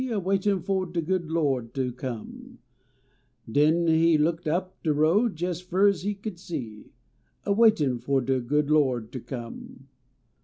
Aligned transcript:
\ 0.01 0.01
\vaitin 0.01 0.63
fo 0.63 0.79
<le 0.79 0.99
good 0.99 1.29
Lo 1.29 1.61
d 1.61 1.69
ter 1.75 1.91
come, 1.91 2.57
DtMi 3.47 3.89
e 3.89 4.17
looked 4.17 4.47
up 4.47 4.81
de 4.81 4.91
road 4.91 5.35
jes 5.39 5.61
fur 5.61 5.87
as 5.89 6.03
lie 6.03 6.13
could 6.13 6.39
see, 6.39 6.89
A 7.45 7.53
waitin 7.53 7.99
fo 7.99 8.19
de 8.19 8.39
good 8.41 8.71
Lo 8.71 8.99
d 8.99 9.05
ter 9.11 9.19
come. 9.19 9.89